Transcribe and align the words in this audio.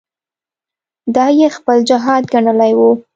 دا 1.15 1.25
یې 1.39 1.47
خپل 1.57 1.77
جهاد 1.89 2.23
ګڼلی 2.33 2.73
وو. 2.79 2.91